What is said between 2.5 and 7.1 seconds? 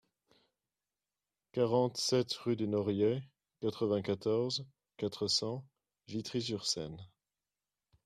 des Noriets, quatre-vingt-quatorze, quatre cents, Vitry-sur-Seine